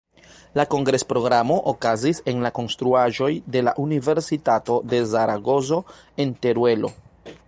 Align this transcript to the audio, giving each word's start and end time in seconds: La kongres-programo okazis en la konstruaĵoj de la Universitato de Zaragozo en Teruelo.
La 0.59 0.63
kongres-programo 0.69 1.57
okazis 1.71 2.21
en 2.31 2.41
la 2.45 2.51
konstruaĵoj 2.61 3.29
de 3.57 3.63
la 3.67 3.75
Universitato 3.85 4.79
de 4.95 5.05
Zaragozo 5.13 5.83
en 6.25 6.33
Teruelo. 6.47 6.95